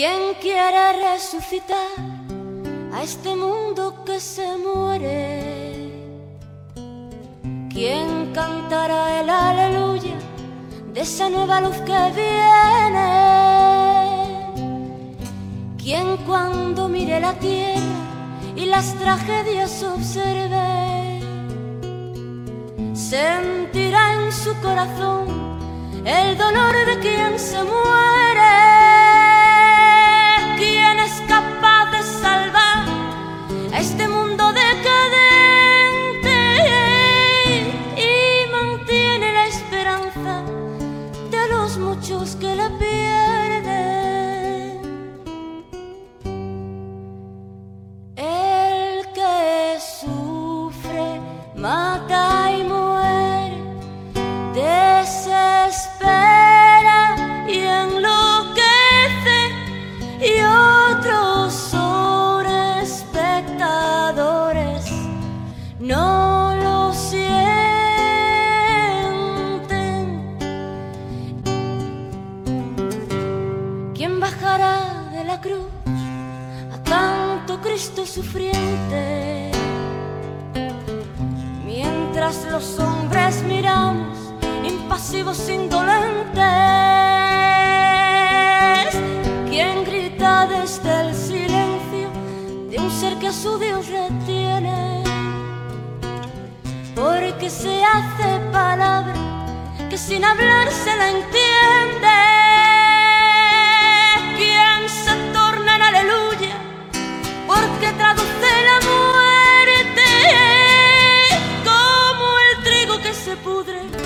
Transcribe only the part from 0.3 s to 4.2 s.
quiere resucitar a este mundo que